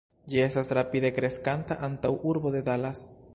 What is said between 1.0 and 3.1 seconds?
kreskanta antaŭurbo de Dallas.